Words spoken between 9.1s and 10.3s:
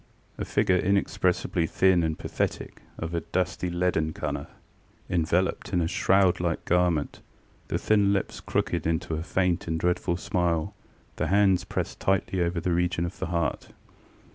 a faint and dreadful